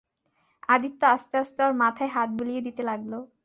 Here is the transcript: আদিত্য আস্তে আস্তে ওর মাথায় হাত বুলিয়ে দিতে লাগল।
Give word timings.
আদিত্য 0.69 1.01
আস্তে 1.15 1.35
আস্তে 1.37 1.59
ওর 1.63 1.73
মাথায় 1.81 2.11
হাত 2.15 2.29
বুলিয়ে 2.37 2.61
দিতে 2.61 2.81
লাগল। 2.83 3.11